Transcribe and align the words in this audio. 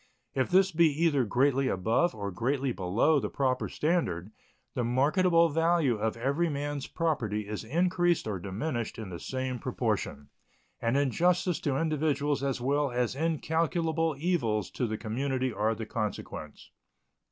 If 0.33 0.49
this 0.49 0.71
be 0.71 0.87
either 1.03 1.23
greatly 1.25 1.67
above 1.67 2.15
or 2.15 2.31
greatly 2.31 2.71
below 2.71 3.19
the 3.19 3.29
proper 3.29 3.69
standard, 3.69 4.31
the 4.73 4.83
marketable 4.83 5.49
value 5.49 5.95
of 5.99 6.17
every 6.17 6.49
man's 6.49 6.87
property 6.87 7.47
is 7.47 7.63
increased 7.63 8.27
or 8.27 8.39
diminished 8.39 8.97
in 8.97 9.11
the 9.11 9.19
same 9.19 9.59
proportion, 9.59 10.29
and 10.81 10.97
injustice 10.97 11.59
to 11.59 11.77
individuals 11.77 12.41
as 12.41 12.59
well 12.59 12.89
as 12.89 13.13
incalculable 13.15 14.15
evils 14.17 14.71
to 14.71 14.87
the 14.87 14.97
community 14.97 15.53
are 15.53 15.75
the 15.75 15.85
consequence. 15.85 16.71